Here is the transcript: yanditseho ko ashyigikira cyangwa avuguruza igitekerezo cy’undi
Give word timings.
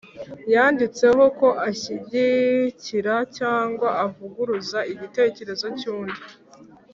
yanditseho 0.53 1.23
ko 1.39 1.47
ashyigikira 1.69 3.15
cyangwa 3.37 3.87
avuguruza 4.05 4.79
igitekerezo 4.93 5.67
cy’undi 5.79 6.21